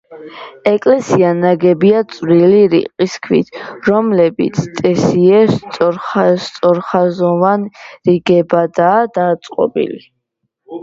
ეკლესია 0.69 1.27
ნაგებია 1.41 1.99
წვრილი, 2.13 2.61
რიყის 2.71 3.17
ქვით, 3.27 3.53
რომლებიც 3.89 4.63
წესიერ, 4.79 5.53
სწორხაზოვან 5.65 7.69
რიგებადაა 8.11 9.05
დაწყობილი. 9.19 10.01